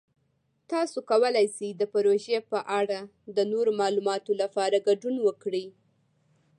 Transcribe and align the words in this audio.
تاسو 0.71 0.97
کولی 1.09 1.45
شئ 1.55 1.69
د 1.75 1.83
پروژې 1.93 2.37
په 2.51 2.59
اړه 2.79 2.99
د 3.35 3.37
نورو 3.51 3.71
معلوماتو 3.81 4.31
لپاره 4.41 4.83
ګډون 4.87 5.15
وکړئ. 5.27 5.65